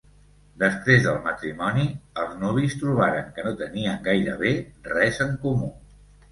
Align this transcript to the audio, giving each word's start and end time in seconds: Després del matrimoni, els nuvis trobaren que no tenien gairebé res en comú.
Després 0.61 1.03
del 1.07 1.19
matrimoni, 1.27 1.83
els 2.23 2.33
nuvis 2.45 2.79
trobaren 2.85 3.29
que 3.37 3.47
no 3.51 3.55
tenien 3.63 4.03
gairebé 4.11 4.57
res 4.93 5.25
en 5.31 5.41
comú. 5.49 5.75